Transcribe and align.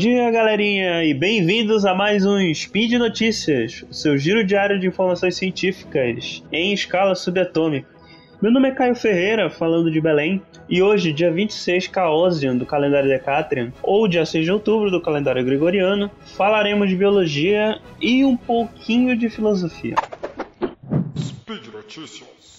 dia, 0.00 0.30
galerinha, 0.30 1.04
e 1.04 1.12
bem-vindos 1.12 1.84
a 1.84 1.94
mais 1.94 2.24
um 2.24 2.38
Speed 2.54 2.92
Notícias, 2.92 3.84
o 3.90 3.92
seu 3.92 4.16
giro 4.16 4.42
diário 4.42 4.80
de 4.80 4.86
informações 4.86 5.36
científicas 5.36 6.42
em 6.50 6.72
escala 6.72 7.14
subatômica. 7.14 7.86
Meu 8.40 8.50
nome 8.50 8.70
é 8.70 8.70
Caio 8.70 8.94
Ferreira, 8.94 9.50
falando 9.50 9.90
de 9.90 10.00
Belém, 10.00 10.40
e 10.70 10.80
hoje, 10.80 11.12
dia 11.12 11.30
26 11.30 11.88
Caosian 11.88 12.56
do 12.56 12.64
calendário 12.64 13.10
Decatrian, 13.10 13.74
ou 13.82 14.08
dia 14.08 14.24
6 14.24 14.46
de 14.46 14.50
outubro 14.50 14.90
do 14.90 15.02
calendário 15.02 15.44
Gregoriano, 15.44 16.10
falaremos 16.34 16.88
de 16.88 16.96
biologia 16.96 17.78
e 18.00 18.24
um 18.24 18.38
pouquinho 18.38 19.14
de 19.14 19.28
filosofia. 19.28 19.96
Speed 21.14 21.66
Notícias. 21.74 22.56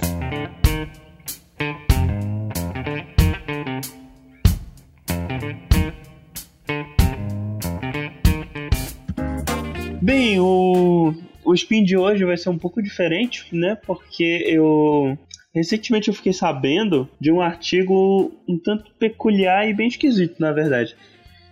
Bem, 10.11 10.41
o, 10.41 11.13
o 11.45 11.53
spin 11.53 11.85
de 11.85 11.95
hoje 11.95 12.25
vai 12.25 12.35
ser 12.35 12.49
um 12.49 12.57
pouco 12.57 12.83
diferente, 12.83 13.45
né? 13.53 13.77
Porque 13.87 14.43
eu 14.45 15.17
recentemente 15.55 16.09
eu 16.09 16.13
fiquei 16.13 16.33
sabendo 16.33 17.07
de 17.17 17.31
um 17.31 17.39
artigo 17.39 18.29
um 18.45 18.59
tanto 18.59 18.91
peculiar 18.99 19.69
e 19.69 19.73
bem 19.73 19.87
esquisito, 19.87 20.35
na 20.37 20.51
verdade. 20.51 20.97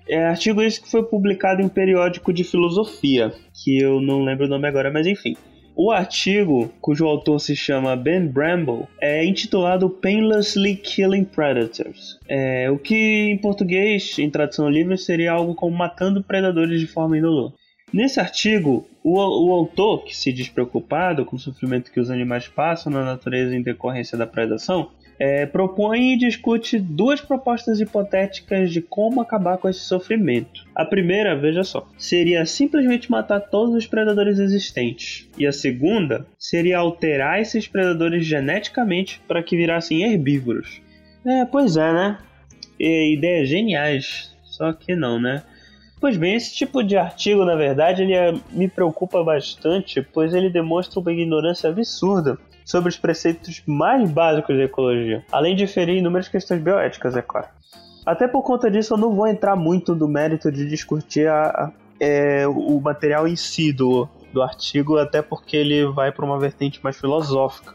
É 0.10 0.26
artigo 0.26 0.62
esse 0.62 0.82
que 0.82 0.92
foi 0.92 1.04
publicado 1.04 1.62
em 1.62 1.66
um 1.68 1.70
periódico 1.70 2.34
de 2.34 2.44
filosofia, 2.44 3.32
que 3.64 3.80
eu 3.80 4.02
não 4.02 4.26
lembro 4.26 4.46
o 4.46 4.50
nome 4.50 4.68
agora, 4.68 4.92
mas 4.92 5.08
enfim. 5.08 5.38
O 5.74 5.90
artigo, 5.90 6.70
cujo 6.82 7.06
autor 7.06 7.40
se 7.40 7.56
chama 7.56 7.96
Ben 7.96 8.28
Bramble, 8.28 8.88
é 9.00 9.24
intitulado 9.24 9.90
Painlessly 9.90 10.76
Killing 10.76 11.24
Predators. 11.24 12.20
É, 12.28 12.70
o 12.70 12.78
que 12.78 13.30
em 13.32 13.38
português, 13.38 14.20
em 14.20 14.30
tradução 14.30 14.70
livre, 14.70 14.98
seria 14.98 15.32
algo 15.32 15.56
como 15.56 15.78
matando 15.78 16.22
predadores 16.22 16.82
de 16.82 16.88
forma 16.88 17.18
indolor. 17.18 17.54
Nesse 17.92 18.20
artigo, 18.20 18.88
o, 19.04 19.16
o, 19.18 19.52
autor, 19.52 20.04
que 20.04 20.16
se 20.16 20.32
diz 20.32 20.48
preocupado 20.48 21.26
com 21.26 21.36
o 21.36 21.40
sofrimento 21.40 21.92
que 21.92 22.00
os 22.00 22.12
animais 22.12 22.48
passam 22.48 22.92
na 22.92 23.04
natureza 23.04 23.56
em 23.56 23.62
decorrência 23.62 24.18
da 24.18 24.28
predação, 24.28 24.92
é, 25.20 25.46
propõe 25.46 26.14
e 26.14 26.18
discute 26.18 26.80
duas 26.80 27.20
propostas 27.20 27.82
hipotéticas 27.82 28.72
de 28.72 28.82
como 28.82 29.20
acabar 29.20 29.58
com 29.58 29.68
esse 29.68 29.82
sofrimento. 29.82 30.66
A 30.74 30.86
primeira, 30.86 31.36
veja 31.36 31.64
só, 31.64 31.88
seria 31.98 32.46
simplesmente 32.46 33.12
matar 33.12 33.42
todos 33.42 33.76
os 33.76 33.86
predadores 33.86 34.40
existentes. 34.40 35.28
E 35.38 35.46
a 35.46 35.52
segunda 35.52 36.26
seria 36.38 36.78
alterar 36.78 37.42
esses 37.42 37.68
predadores 37.68 38.26
geneticamente 38.26 39.22
para 39.28 39.44
que 39.44 39.58
virassem 39.58 40.04
herbívoros. 40.04 40.82
É, 41.26 41.44
pois 41.44 41.76
é, 41.76 41.92
né? 41.92 42.18
E, 42.80 43.14
ideias 43.14 43.50
geniais. 43.50 44.34
Só 44.46 44.72
que 44.72 44.96
não, 44.96 45.20
né? 45.20 45.44
Pois 46.00 46.16
bem, 46.16 46.36
esse 46.36 46.54
tipo 46.56 46.82
de 46.82 46.96
artigo, 46.96 47.44
na 47.44 47.56
verdade, 47.56 48.04
ele 48.04 48.14
é, 48.14 48.34
me 48.52 48.70
preocupa 48.70 49.22
bastante, 49.22 50.02
pois 50.02 50.34
ele 50.34 50.50
demonstra 50.50 51.00
uma 51.00 51.12
ignorância 51.12 51.70
absurda 51.70 52.38
sobre 52.64 52.90
os 52.90 52.98
preceitos 52.98 53.62
mais 53.66 54.10
básicos 54.10 54.56
da 54.56 54.64
ecologia, 54.64 55.26
além 55.32 55.56
de 55.56 55.68
ferir 55.68 55.98
inúmeras 55.98 56.30
questões 56.30 56.62
bioéticas, 56.62 57.18
é 57.18 57.22
claro. 57.22 57.48
Até 58.06 58.28
por 58.28 58.44
conta 58.44 58.72
disso, 58.72 58.94
eu 58.94 58.98
não 58.98 59.14
vou 59.14 59.28
entrar 59.28 59.58
muito 59.58 59.94
no 59.94 60.08
mérito 60.08 60.50
de 60.50 60.68
discutir 60.70 61.28
a, 61.28 61.44
a, 61.48 61.72
é, 62.00 62.48
o 62.48 62.80
material 62.80 63.28
em 63.28 63.36
si 63.36 63.74
do, 63.74 64.08
do 64.32 64.42
artigo, 64.42 64.98
até 64.98 65.22
porque 65.22 65.58
ele 65.58 65.86
vai 65.88 66.12
para 66.12 66.24
uma 66.24 66.40
vertente 66.40 66.80
mais 66.82 66.98
filosófica. 66.98 67.74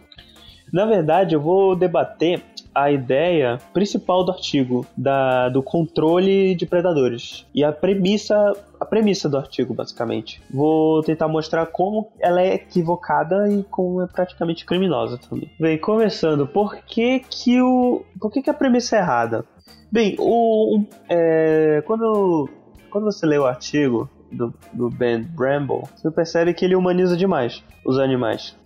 Na 0.73 0.87
verdade, 0.87 1.35
eu 1.35 1.41
vou 1.41 1.77
debater 1.77 2.43
a 2.75 2.91
ideia 2.91 3.59
principal 3.73 4.25
do 4.25 4.33
artigo, 4.33 4.87
da, 4.97 5.49
do 5.49 5.63
controle 5.63 6.55
de 6.55 6.67
predadores. 6.67 7.47
E 7.55 7.63
a 7.63 7.73
premissa, 7.73 8.53
a 8.81 8.85
premissa 8.85 9.29
do 9.29 9.37
artigo, 9.37 9.73
basicamente. 9.73 10.43
Vou 10.51 11.03
tentar 11.03 11.29
mostrar 11.29 11.67
como 11.67 12.11
ela 12.21 12.43
é 12.43 12.55
equivocada 12.55 13.49
e 13.51 13.63
como 13.65 14.03
é 14.03 14.07
praticamente 14.07 14.65
criminosa 14.65 15.19
também. 15.19 15.51
Bem, 15.59 15.79
começando, 15.79 16.47
por 16.47 16.77
que 16.79 17.21
que, 17.21 17.61
o, 17.61 18.05
por 18.21 18.33
que, 18.33 18.43
que 18.43 18.51
a 18.51 18.55
premissa 18.55 18.97
é 18.97 18.99
errada? 18.99 19.45
Bem, 19.91 20.17
o, 20.19 20.83
é, 21.09 21.83
quando, 21.87 22.49
quando 22.91 23.05
você 23.05 23.25
lê 23.25 23.39
o 23.39 23.47
artigo 23.47 24.11
do, 24.33 24.53
do 24.73 24.91
Ben 24.91 25.23
Bramble, 25.23 25.83
você 25.95 26.11
percebe 26.11 26.53
que 26.53 26.65
ele 26.65 26.75
humaniza 26.75 27.17
demais 27.17 27.63
os 27.85 27.99
animais. 27.99 28.57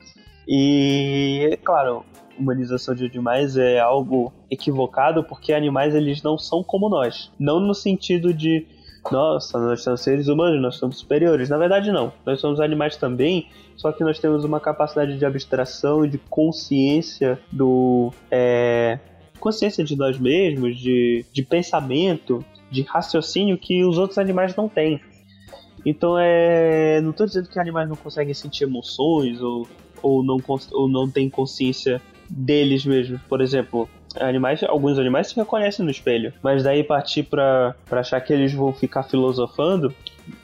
E, 0.48 1.58
claro, 1.62 2.04
humanização 2.38 2.94
de 2.94 3.04
animais 3.04 3.56
é 3.58 3.78
algo 3.78 4.32
equivocado 4.50 5.22
porque 5.22 5.52
animais 5.52 5.94
eles 5.94 6.22
não 6.22 6.38
são 6.38 6.62
como 6.62 6.88
nós. 6.88 7.30
Não 7.38 7.60
no 7.60 7.74
sentido 7.74 8.32
de 8.32 8.66
nossa, 9.10 9.58
nós 9.58 9.82
somos 9.82 10.00
seres 10.00 10.28
humanos, 10.28 10.60
nós 10.60 10.76
somos 10.76 10.98
superiores. 10.98 11.48
Na 11.48 11.58
verdade, 11.58 11.92
não. 11.92 12.12
Nós 12.24 12.40
somos 12.40 12.60
animais 12.60 12.96
também, 12.96 13.48
só 13.76 13.92
que 13.92 14.02
nós 14.02 14.18
temos 14.18 14.44
uma 14.44 14.60
capacidade 14.60 15.18
de 15.18 15.24
abstração 15.24 16.04
e 16.04 16.08
de 16.08 16.18
consciência 16.18 17.38
do. 17.52 18.12
É, 18.30 18.98
consciência 19.38 19.84
de 19.84 19.96
nós 19.96 20.18
mesmos, 20.18 20.78
de, 20.78 21.24
de 21.32 21.42
pensamento, 21.42 22.44
de 22.70 22.82
raciocínio 22.82 23.56
que 23.56 23.84
os 23.84 23.98
outros 23.98 24.18
animais 24.18 24.54
não 24.56 24.68
têm. 24.68 25.00
Então, 25.86 26.18
é, 26.18 27.00
não 27.00 27.10
estou 27.10 27.24
dizendo 27.24 27.48
que 27.48 27.58
animais 27.58 27.88
não 27.88 27.96
conseguem 27.96 28.34
sentir 28.34 28.64
emoções 28.64 29.40
ou, 29.40 29.66
ou, 30.02 30.22
não, 30.22 30.38
ou 30.72 30.88
não 30.88 31.08
têm 31.10 31.28
consciência 31.28 32.00
deles 32.28 32.84
mesmos. 32.84 33.20
Por 33.22 33.40
exemplo, 33.40 33.88
animais, 34.20 34.62
alguns 34.62 34.98
animais 34.98 35.28
se 35.28 35.36
reconhecem 35.36 35.84
no 35.84 35.90
espelho, 35.90 36.32
mas 36.42 36.62
daí 36.62 36.82
partir 36.82 37.24
para 37.24 37.74
achar 37.90 38.20
que 38.20 38.32
eles 38.32 38.52
vão 38.52 38.72
ficar 38.72 39.02
filosofando 39.02 39.94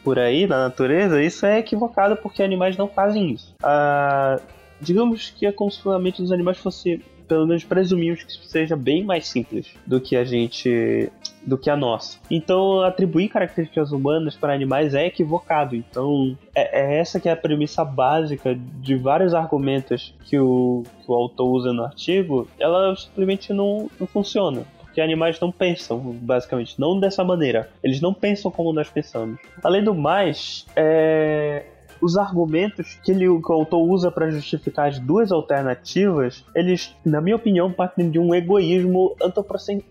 por 0.03 0.19
aí 0.19 0.47
na 0.47 0.65
natureza, 0.65 1.23
isso 1.23 1.45
é 1.45 1.59
equivocado 1.59 2.17
porque 2.17 2.43
animais 2.43 2.77
não 2.77 2.89
fazem 2.89 3.33
isso. 3.33 3.55
Ah, 3.63 4.41
digamos 4.81 5.31
que 5.31 5.47
é 5.47 5.53
como 5.53 5.71
se 5.71 5.87
a 5.89 5.99
mente 5.99 6.23
dos 6.23 6.33
animais 6.33 6.59
fosse 6.59 7.03
pelo 7.27 7.47
menos 7.47 7.65
presumimos 7.65 8.23
que 8.23 8.33
seja 8.47 8.77
bem 8.77 9.05
mais 9.05 9.29
simples 9.29 9.69
do 9.87 10.01
que 10.01 10.17
a 10.17 10.25
gente 10.25 11.11
do 11.47 11.59
que 11.59 11.69
a 11.69 11.77
nossa. 11.77 12.19
Então, 12.31 12.81
atribuir 12.81 13.29
características 13.29 13.93
humanas 13.93 14.35
para 14.35 14.55
animais 14.55 14.95
é 14.95 15.07
equivocado. 15.07 15.77
Então, 15.77 16.37
é, 16.55 16.81
é, 16.81 16.99
essa 16.99 17.21
que 17.21 17.29
é 17.29 17.33
a 17.33 17.37
premissa 17.37 17.85
básica 17.85 18.59
de 18.81 18.97
vários 18.97 19.35
argumentos 19.35 20.15
que 20.25 20.39
o, 20.39 20.85
que 21.05 21.11
o 21.11 21.15
autor 21.15 21.51
usa 21.51 21.73
no 21.73 21.85
artigo. 21.85 22.49
Ela 22.59 22.97
simplesmente 22.97 23.53
não, 23.53 23.91
não 24.01 24.07
funciona 24.07 24.65
porque 24.95 25.01
animais 25.01 25.41
não 25.41 25.51
pensam, 25.51 25.99
basicamente, 25.99 26.79
não 26.79 27.01
dessa 27.01 27.25
maneira. 27.25 27.69
Eles 27.83 28.01
não 28.01 28.15
pensam 28.15 28.49
como 28.49 28.73
nós 28.73 28.89
pensamos. 28.89 29.41
Além 29.61 29.83
do 29.83 29.93
mais, 29.93 30.65
é 30.77 31.65
os 32.01 32.17
argumentos 32.17 32.99
que, 33.03 33.13
ele, 33.13 33.27
que 33.27 33.53
o 33.53 33.53
autor 33.53 33.81
usa 33.81 34.11
para 34.11 34.31
justificar 34.31 34.89
as 34.89 34.99
duas 34.99 35.33
alternativas, 35.33 36.45
eles, 36.55 36.95
na 37.05 37.21
minha 37.21 37.37
opinião, 37.37 37.73
partem 37.73 38.11
de 38.11 38.19
um 38.19 38.35
egoísmo 38.35 39.17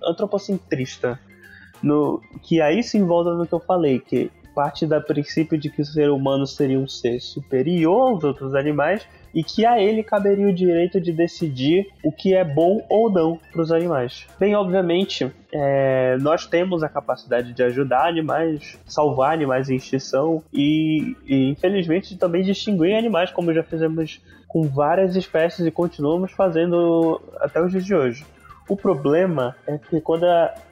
antropocentrista. 0.03 1.19
No, 1.81 2.22
que 2.41 2.62
aí 2.62 2.81
se 2.81 2.97
envolve 2.97 3.38
no 3.38 3.46
que 3.46 3.53
eu 3.53 3.59
falei, 3.59 4.00
que 4.00 4.31
parte 4.53 4.86
do 4.86 5.02
princípio 5.02 5.58
de 5.58 5.69
que 5.69 5.81
o 5.81 5.86
ser 5.86 6.09
humano 6.09 6.46
seria 6.46 6.80
um 6.80 6.88
ser 6.88 7.19
superior 7.19 8.14
aos 8.14 8.24
outros 8.24 8.56
animais 8.56 9.06
e 9.34 9.44
que 9.44 9.66
a 9.66 9.81
ele 9.81 10.03
caberia 10.03 10.47
o 10.47 10.53
direito 10.53 11.02
de 11.02 11.12
decidir 11.12 11.88
o 12.03 12.12
que 12.12 12.36
é 12.36 12.44
bom 12.44 12.86
ou 12.88 13.12
não 13.12 13.40
para 13.52 13.62
os 13.62 13.72
animais. 13.72 14.28
Bem, 14.40 14.56
obviamente, 14.56 15.31
é, 15.52 16.18
nós 16.22 16.46
temos 16.46 16.84
a 16.84 16.90
capacidade 16.90 17.52
de 17.52 17.64
ajudar 17.64 18.08
animais, 18.08 18.78
salvar 18.86 19.34
animais 19.34 19.69
em 19.69 19.75
extinção 19.75 20.44
e, 20.53 21.16
e, 21.25 21.50
infelizmente, 21.50 22.18
também 22.18 22.44
distinguir 22.44 22.96
animais, 22.96 23.32
como 23.32 23.53
já 23.53 23.64
fizemos 23.64 24.22
com 24.47 24.67
várias 24.67 25.16
espécies 25.16 25.66
e 25.66 25.72
continuamos 25.72 26.32
fazendo 26.32 27.20
até 27.40 27.59
os 27.59 27.72
dias 27.72 27.85
de 27.85 27.96
hoje. 27.96 28.26
O 28.67 28.77
problema 28.77 29.55
é 29.67 29.77
que 29.77 29.99
quando 29.99 30.25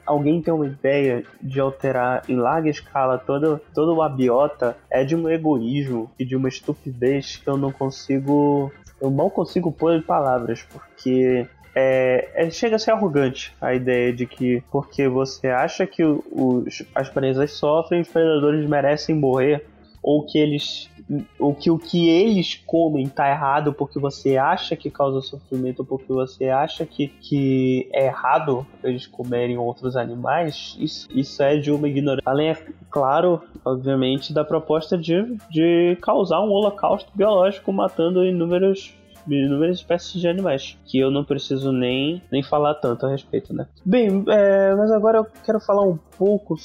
alguém 0.06 0.40
tem 0.40 0.52
uma 0.52 0.66
ideia 0.66 1.24
de 1.40 1.60
alterar 1.60 2.22
em 2.28 2.36
larga 2.36 2.70
escala 2.70 3.18
todo, 3.18 3.60
todo 3.74 3.94
o 3.94 4.02
abiota, 4.02 4.76
é 4.90 5.04
de 5.04 5.14
um 5.14 5.28
egoísmo 5.28 6.10
e 6.18 6.24
de 6.24 6.34
uma 6.34 6.48
estupidez 6.48 7.36
que 7.36 7.48
eu 7.48 7.56
não 7.56 7.70
consigo. 7.70 8.72
Eu 9.00 9.10
mal 9.10 9.30
consigo 9.30 9.70
pôr 9.70 9.94
em 9.94 10.00
palavras, 10.02 10.62
porque 10.62 11.46
é, 11.74 12.28
é, 12.34 12.50
chega 12.50 12.76
a 12.76 12.78
ser 12.78 12.92
arrogante 12.92 13.54
a 13.60 13.74
ideia 13.74 14.12
de 14.12 14.26
que 14.26 14.62
porque 14.70 15.08
você 15.08 15.48
acha 15.48 15.86
que 15.86 16.02
os, 16.04 16.82
as 16.94 17.08
presas 17.08 17.52
sofrem, 17.52 18.02
os 18.02 18.08
predadores 18.08 18.68
merecem 18.68 19.14
morrer, 19.14 19.66
ou 20.02 20.24
que 20.26 20.38
eles 20.38 20.90
ou 21.38 21.54
que 21.54 21.70
o 21.70 21.78
que 21.78 22.08
eles 22.08 22.54
comem 22.66 23.08
tá 23.08 23.28
errado 23.28 23.72
porque 23.72 23.98
você 23.98 24.36
acha 24.36 24.76
que 24.76 24.90
causa 24.90 25.20
sofrimento 25.20 25.80
ou 25.80 25.84
porque 25.84 26.12
você 26.12 26.48
acha 26.48 26.86
que, 26.86 27.08
que 27.08 27.88
é 27.92 28.06
errado 28.06 28.66
eles 28.82 29.06
comerem 29.06 29.58
outros 29.58 29.96
animais, 29.96 30.76
isso, 30.78 31.08
isso 31.12 31.42
é 31.42 31.56
de 31.56 31.70
uma 31.70 31.88
ignorância. 31.88 32.22
Além, 32.24 32.50
é 32.50 32.66
claro, 32.90 33.42
obviamente, 33.64 34.32
da 34.32 34.44
proposta 34.44 34.96
de, 34.96 35.36
de 35.50 35.96
causar 36.00 36.40
um 36.40 36.50
holocausto 36.50 37.10
biológico 37.14 37.72
matando 37.72 38.24
inúmeros 38.24 38.94
inúmeras 39.28 39.76
espécies 39.76 40.20
de 40.20 40.26
animais, 40.26 40.76
que 40.84 40.98
eu 40.98 41.08
não 41.08 41.24
preciso 41.24 41.70
nem, 41.70 42.20
nem 42.30 42.42
falar 42.42 42.74
tanto 42.74 43.06
a 43.06 43.10
respeito, 43.10 43.54
né? 43.54 43.66
Bem, 43.84 44.24
é, 44.28 44.74
mas 44.74 44.90
agora 44.90 45.18
eu 45.18 45.26
quero 45.44 45.60
falar 45.60 45.82
um 45.82 45.96
pouco 46.18 46.56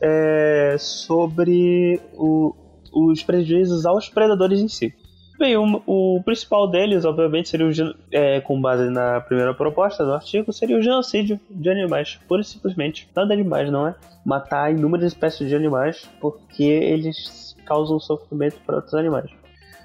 é, 0.00 0.74
sobre 0.76 2.00
o, 2.14 2.52
os 2.92 3.22
prejuízos 3.22 3.86
aos 3.86 4.08
predadores 4.08 4.60
em 4.60 4.68
si. 4.68 4.94
Bem, 5.38 5.56
o, 5.56 5.82
o 5.86 6.22
principal 6.22 6.68
deles, 6.68 7.06
obviamente, 7.06 7.48
seria 7.48 7.66
o, 7.66 7.94
é, 8.12 8.42
com 8.42 8.60
base 8.60 8.90
na 8.90 9.22
primeira 9.22 9.54
proposta 9.54 10.04
do 10.04 10.12
artigo, 10.12 10.52
seria 10.52 10.76
o 10.76 10.82
genocídio 10.82 11.40
de 11.48 11.70
animais, 11.70 12.20
pura 12.28 12.42
e 12.42 12.44
simplesmente. 12.44 13.08
Nada 13.16 13.34
demais, 13.34 13.70
não 13.70 13.88
é? 13.88 13.94
Matar 14.22 14.70
inúmeras 14.70 15.06
espécies 15.06 15.48
de 15.48 15.56
animais 15.56 16.06
porque 16.20 16.62
eles 16.62 17.56
causam 17.64 17.98
sofrimento 17.98 18.60
para 18.66 18.76
outros 18.76 18.92
animais. 18.92 19.30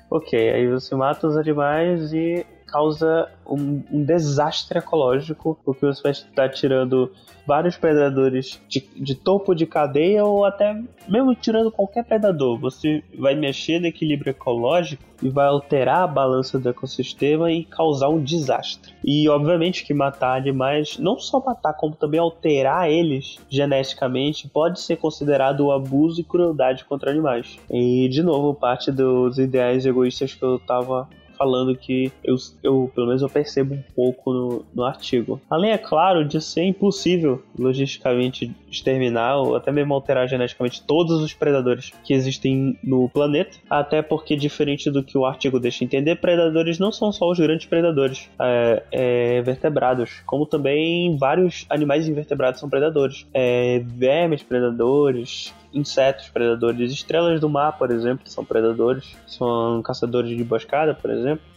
Ok, 0.10 0.38
aí 0.38 0.68
você 0.68 0.94
mata 0.94 1.26
os 1.26 1.38
animais 1.38 2.12
e 2.12 2.46
causa 2.66 3.30
um, 3.48 3.82
um, 3.92 4.04
desastre 4.04 4.80
ecológico, 4.80 5.58
porque 5.64 5.86
você 5.86 6.02
vai 6.02 6.12
estar 6.12 6.50
tirando 6.50 7.12
vários 7.46 7.78
predadores 7.78 8.60
de, 8.68 8.82
de, 8.96 9.14
topo 9.14 9.54
de 9.54 9.66
cadeia 9.66 10.26
ou 10.26 10.44
até 10.44 10.82
mesmo 11.08 11.36
tirando 11.36 11.72
qualquer 11.72 12.04
predador. 12.04 12.60
Você 12.60 13.04
vai 13.18 13.36
mexer 13.36 13.80
no 13.80 13.86
equilíbrio 13.86 14.32
ecológico 14.32 15.04
e 15.22 15.30
vai 15.30 15.46
alterar 15.46 16.00
a 16.00 16.08
balança 16.08 16.58
do 16.58 16.68
ecossistema 16.68 17.52
e 17.52 17.64
causar 17.64 18.10
um 18.10 18.22
desastre. 18.22 18.94
E 19.04 19.30
obviamente 19.30 19.86
que 19.86 19.94
matar 19.94 20.38
animais, 20.38 20.98
não 20.98 21.20
só 21.20 21.40
matar, 21.40 21.74
como 21.74 21.96
também 21.96 22.20
alterar 22.20 22.90
eles 22.90 23.38
geneticamente, 23.48 24.50
pode 24.50 24.82
ser 24.82 24.98
considerado 24.98 25.72
abuso 25.72 26.20
e 26.20 26.24
crueldade 26.24 26.84
contra 26.86 27.12
animais. 27.12 27.60
E 27.70 28.10
de 28.10 28.24
novo, 28.24 28.54
parte 28.54 28.92
dos 28.92 29.38
ideais 29.38 29.86
egoístas 29.86 30.34
que 30.34 30.44
eu 30.44 30.56
estava 30.56 31.08
falando 31.38 31.76
que 31.76 32.12
eu, 32.24 32.36
eu 32.64 32.92
pelo 32.94 33.08
menos 33.08 33.22
eu 33.22 33.30
percebo 33.30 33.76
um 33.76 33.84
pouco 33.96 34.34
no, 34.34 34.66
no 34.74 34.84
artigo. 34.84 35.40
Além, 35.50 35.72
é 35.72 35.78
claro, 35.78 36.26
de 36.26 36.42
ser 36.42 36.64
impossível 36.64 37.42
logisticamente 37.58 38.52
exterminar 38.76 39.38
ou 39.38 39.56
até 39.56 39.72
mesmo 39.72 39.94
alterar 39.94 40.28
geneticamente 40.28 40.82
todos 40.84 41.22
os 41.22 41.34
predadores 41.34 41.92
que 42.04 42.14
existem 42.14 42.78
no 42.84 43.10
planeta, 43.10 43.58
até 43.70 44.02
porque, 44.02 44.36
diferente 44.36 44.90
do 44.92 45.04
que 45.04 45.18
o 45.18 45.26
artigo 45.26 45.60
deixa 45.60 45.84
entender, 45.84 46.16
predadores 46.18 46.80
não 46.80 46.92
são 46.92 47.12
só 47.12 47.30
os 47.30 47.40
grandes 47.40 47.66
predadores 47.66 48.30
é, 48.40 48.84
é, 48.92 49.42
vertebrados, 49.42 50.22
como 50.26 50.46
também 50.46 51.18
vários 51.18 51.66
animais 51.70 52.08
invertebrados 52.08 52.60
são 52.60 52.70
predadores. 52.70 53.26
É, 53.34 53.82
vermes 53.86 54.44
predadores, 54.44 55.54
insetos 55.74 56.30
predadores. 56.30 56.92
Estrelas 56.92 57.40
do 57.40 57.50
mar, 57.50 57.78
por 57.78 57.92
exemplo, 57.92 58.28
são 58.28 58.44
predadores, 58.46 59.16
são 59.28 59.82
caçadores 59.82 60.30
de 60.30 60.42
emboscada, 60.42 60.94
por 60.94 61.12
exemplo. 61.12 61.55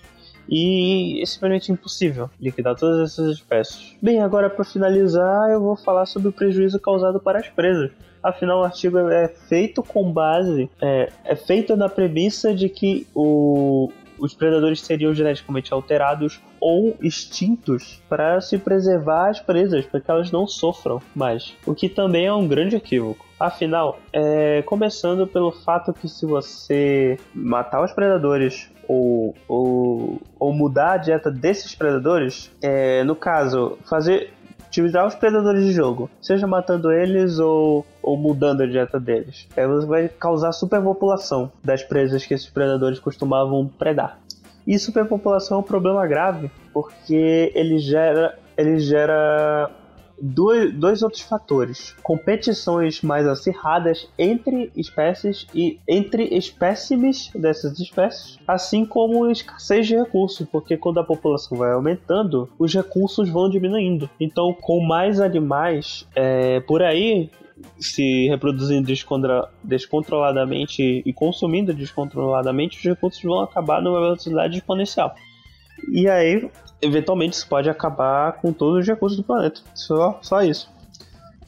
E 0.49 1.21
é 1.23 1.27
simplesmente 1.27 1.71
impossível 1.71 2.31
liquidar 2.41 2.75
todas 2.75 3.13
essas 3.13 3.37
espécies. 3.37 3.97
Bem, 4.01 4.21
agora 4.21 4.49
para 4.49 4.65
finalizar, 4.65 5.51
eu 5.51 5.61
vou 5.61 5.77
falar 5.77 6.07
sobre 6.07 6.29
o 6.29 6.33
prejuízo 6.33 6.81
causado 6.81 7.21
para 7.21 7.39
as 7.39 7.49
presas. 7.49 7.91
Afinal, 8.23 8.61
o 8.61 8.65
artigo 8.65 8.99
é 8.99 9.29
feito 9.29 9.83
com 9.83 10.11
base, 10.13 10.69
é, 10.81 11.11
é 11.25 11.37
feito 11.37 11.77
na 11.77 11.89
premissa 11.89 12.53
de 12.53 12.69
que 12.69 13.07
o, 13.15 13.93
os 14.19 14.35
predadores 14.35 14.81
seriam 14.81 15.15
geneticamente 15.15 15.73
alterados 15.73 16.41
ou 16.61 16.97
extintos 17.01 18.03
para 18.09 18.41
se 18.41 18.59
preservar 18.59 19.29
as 19.29 19.41
presas, 19.41 19.87
para 19.87 20.01
que 20.01 20.11
elas 20.11 20.31
não 20.31 20.47
sofram 20.47 21.01
mais. 21.15 21.55
O 21.65 21.75
que 21.75 21.89
também 21.89 22.27
é 22.27 22.33
um 22.33 22.49
grande 22.49 22.77
equívoco. 22.77 23.25
Afinal, 23.39 24.01
é, 24.13 24.63
começando 24.63 25.27
pelo 25.27 25.53
fato 25.53 25.93
que 25.93 26.09
se 26.09 26.27
você 26.27 27.17
matar 27.33 27.85
os 27.85 27.93
predadores 27.93 28.69
ou, 28.89 29.35
ou, 29.47 30.21
ou 30.41 30.53
mudar 30.53 30.93
a 30.93 30.97
dieta 30.97 31.31
desses 31.31 31.75
predadores, 31.75 32.51
é, 32.63 33.05
no 33.05 33.15
caso, 33.15 33.79
fazer 33.85 34.33
utilizar 34.69 35.07
os 35.07 35.15
predadores 35.15 35.65
de 35.65 35.73
jogo, 35.73 36.11
seja 36.21 36.47
matando 36.47 36.93
eles 36.93 37.39
ou, 37.39 37.87
ou 38.03 38.17
mudando 38.17 38.63
a 38.63 38.67
dieta 38.67 39.01
deles. 39.01 39.49
Aí 39.57 39.67
você 39.67 39.87
vai 39.87 40.09
causar 40.09 40.53
superpopulação 40.53 41.51
das 41.65 41.83
presas 41.83 42.25
que 42.25 42.35
esses 42.35 42.49
predadores 42.49 42.99
costumavam 42.99 43.67
predar. 43.67 44.19
E 44.67 44.79
superpopulação 44.79 45.57
é 45.57 45.61
um 45.61 45.65
problema 45.65 46.07
grave, 46.07 46.51
porque 46.73 47.51
ele 47.55 47.79
gera, 47.79 48.39
ele 48.57 48.79
gera 48.79 49.71
dois, 50.21 50.73
dois 50.73 51.03
outros 51.03 51.23
fatores: 51.23 51.95
competições 52.03 53.03
mais 53.03 53.27
acirradas 53.27 54.09
entre 54.19 54.71
espécies 54.77 55.47
e 55.55 55.79
entre 55.87 56.25
espécimes 56.37 57.31
dessas 57.35 57.79
espécies, 57.79 58.39
assim 58.47 58.85
como 58.85 59.31
escassez 59.31 59.87
de 59.87 59.97
recursos, 59.97 60.47
porque 60.51 60.77
quando 60.77 61.01
a 61.01 61.05
população 61.05 61.59
vai 61.59 61.73
aumentando, 61.73 62.49
os 62.59 62.75
recursos 62.75 63.29
vão 63.29 63.49
diminuindo. 63.49 64.09
Então, 64.21 64.53
com 64.53 64.81
mais 64.81 65.21
animais 65.21 66.07
é, 66.15 66.61
por 66.61 66.83
aí, 66.83 67.31
se 67.79 68.29
reproduzindo 68.29 68.87
descontroladamente 69.63 71.03
e 71.05 71.13
consumindo 71.13 71.75
descontroladamente, 71.75 72.79
os 72.79 72.85
recursos 72.85 73.23
vão 73.23 73.41
acabar 73.41 73.83
numa 73.83 74.01
velocidade 74.01 74.59
exponencial. 74.59 75.15
E 75.87 76.09
aí 76.09 76.51
eventualmente 76.81 77.37
isso 77.37 77.49
pode 77.49 77.69
acabar 77.69 78.33
com 78.35 78.53
todos 78.53 78.81
os 78.81 78.87
recursos 78.87 79.17
do 79.17 79.25
planeta. 79.25 79.61
Só, 79.75 80.19
só 80.23 80.43
isso. 80.43 80.71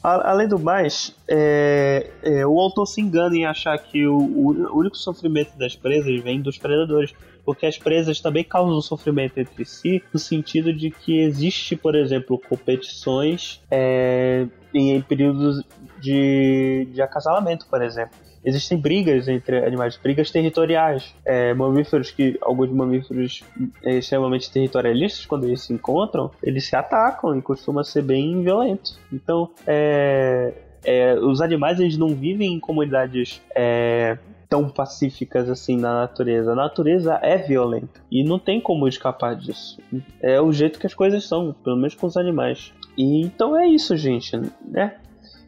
A, 0.03 0.31
além 0.31 0.49
do 0.49 0.59
mais, 0.59 1.15
é, 1.29 2.11
é, 2.23 2.47
o 2.47 2.59
autor 2.59 2.87
se 2.87 3.01
engana 3.01 3.37
em 3.37 3.45
achar 3.45 3.79
que 3.79 4.07
o, 4.07 4.17
o, 4.17 4.79
único 4.79 4.97
sofrimento 4.97 5.57
das 5.59 5.77
presas 5.77 6.21
vem 6.23 6.41
dos 6.41 6.57
predadores, 6.57 7.13
porque 7.45 7.67
as 7.67 7.77
presas 7.79 8.19
também 8.21 8.43
causam 8.43 8.81
sofrimento 8.81 9.39
entre 9.39 9.65
si, 9.65 10.03
no 10.13 10.19
sentido 10.19 10.73
de 10.73 10.91
que 10.91 11.21
existe, 11.21 11.77
por 11.77 11.95
exemplo, 11.95 12.39
competições 12.39 13.61
é, 13.71 14.47
em, 14.73 15.01
períodos 15.03 15.63
de, 16.01 16.89
de 16.93 17.03
acasalamento, 17.03 17.67
por 17.67 17.83
exemplo 17.83 18.30
existem 18.45 18.79
brigas 18.79 19.29
entre 19.29 19.65
animais, 19.65 19.97
brigas 19.97 20.31
territoriais. 20.31 21.15
É, 21.25 21.55
mamíferos 21.55 22.11
que, 22.11 22.39
alguns 22.41 22.71
mamíferos 22.71 23.43
é, 23.83 23.99
extremamente 23.99 24.51
territorialistas, 24.51 25.27
quando 25.27 25.45
eles 25.45 25.63
se 25.63 25.73
encontram, 25.73 26.31
eles 26.43 26.67
se 26.67 26.77
atacam 26.77 27.37
e 27.37 27.43
costuma 27.43 27.85
ser 27.85 28.03
bem 28.03 28.43
violento. 28.43 28.99
Então, 29.13 29.51
é, 29.67 30.53
é, 30.85 31.15
os 31.15 31.41
animais 31.41 31.79
eles 31.79 31.97
não 31.97 32.09
vivem 32.09 32.55
em 32.55 32.61
comunidades 32.61 33.43
é, 33.55 34.19
tão 34.49 34.69
pacíficas 34.69 35.49
assim 35.49 35.77
na 35.77 35.95
natureza. 35.95 36.53
A 36.53 36.57
natureza 36.57 37.19
é 37.23 37.39
violenta 37.39 38.01
e 38.11 38.25
não 38.25 38.39
tem 38.39 38.61
como 38.61 38.89
escapar 38.89 39.37
disso. 39.37 39.79
É 40.21 40.41
o 40.41 40.53
jeito 40.53 40.79
que 40.79 40.87
as 40.87 40.95
coisas 40.95 41.25
são, 41.25 41.55
pelo 41.65 41.77
menos 41.77 41.95
com 41.95 42.07
os 42.07 42.17
animais. 42.17 42.73
E 42.97 43.23
então 43.23 43.57
é 43.57 43.67
isso, 43.67 43.97
gente, 43.97 44.37
né? 44.67 44.97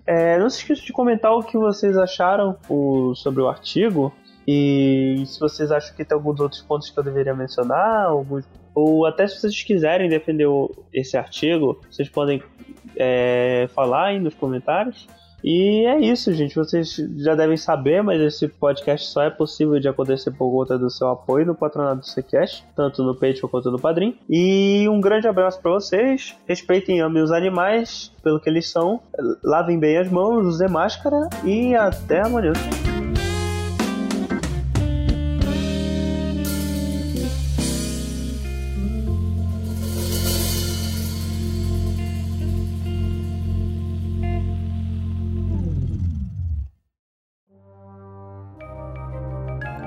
É, 0.06 0.38
não 0.38 0.50
se 0.50 0.59
esqueça 0.59 0.82
de 0.82 0.92
comentar 0.92 1.32
o 1.32 1.42
que 1.42 1.56
vocês 1.56 1.97
acharam 1.97 2.56
o, 2.68 3.14
sobre 3.14 3.40
o 3.40 3.49
artigo 3.49 4.12
e 4.47 5.23
se 5.26 5.38
vocês 5.38 5.71
acham 5.71 5.94
que 5.94 6.04
tem 6.04 6.16
alguns 6.16 6.40
outros 6.40 6.61
pontos 6.62 6.90
que 6.90 6.99
eu 6.99 7.04
deveria 7.04 7.35
mencionar, 7.35 8.06
alguns, 8.06 8.44
ou 8.75 9.06
até 9.06 9.26
se 9.26 9.38
vocês 9.38 9.62
quiserem 9.62 10.09
defender 10.09 10.49
esse 10.92 11.16
artigo, 11.16 11.80
vocês 11.88 12.09
podem 12.09 12.42
é, 12.97 13.68
falar 13.75 14.06
aí 14.06 14.18
nos 14.18 14.35
comentários. 14.35 15.06
E 15.42 15.87
é 15.87 16.00
isso, 16.00 16.32
gente. 16.32 16.54
Vocês 16.54 16.96
já 17.16 17.34
devem 17.34 17.56
saber, 17.56 18.02
mas 18.02 18.20
esse 18.20 18.49
podcast 18.49 19.08
só 19.08 19.22
é 19.22 19.30
possível 19.30 19.78
de 19.80 19.88
acontecer 19.88 20.30
por 20.30 20.50
conta 20.50 20.78
do 20.78 20.90
seu 20.90 21.08
apoio 21.08 21.46
no 21.46 21.54
patronato 21.54 22.00
do 22.00 22.06
Sequest, 22.06 22.64
tanto 22.76 23.02
no 23.02 23.14
Patreon 23.14 23.49
quanto 23.49 23.70
no 23.70 23.78
Padrim. 23.78 24.16
E 24.28 24.87
um 24.88 25.00
grande 25.00 25.26
abraço 25.26 25.61
para 25.61 25.72
vocês. 25.72 26.37
Respeitem 26.46 26.99
e 26.99 27.00
amem 27.00 27.22
os 27.22 27.32
animais 27.32 28.12
pelo 28.22 28.40
que 28.40 28.49
eles 28.49 28.68
são. 28.68 29.00
Lavem 29.42 29.78
bem 29.78 29.99
as 29.99 30.11
mãos, 30.11 30.46
usem 30.46 30.68
máscara 30.68 31.28
e 31.44 31.75
até 31.75 32.20
amanhã. 32.20 32.52